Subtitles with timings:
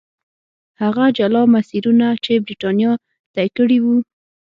[0.81, 2.91] هغه جلا مسیرونه چې برېټانیا
[3.33, 3.95] طی کړي وو.